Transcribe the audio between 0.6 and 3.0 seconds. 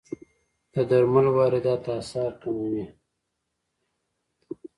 د درملو واردات اسعار کموي.